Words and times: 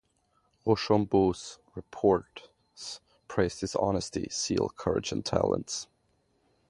Rouchambeau's 0.65 1.59
reports 1.75 3.01
praised 3.27 3.61
his 3.61 3.75
honesty, 3.75 4.27
zeal, 4.31 4.71
courage 4.75 5.11
and 5.11 5.23
talents. 5.23 5.89